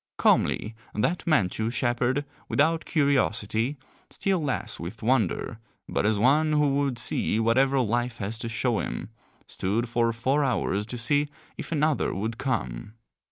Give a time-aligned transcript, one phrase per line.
[0.17, 3.77] Calmly that Manchu shepherd, without curiosity,
[4.09, 8.79] still less with wonder, but as one who would see whatever life has to show
[8.79, 9.09] him,
[9.45, 12.95] stood for four hours to see if another would come.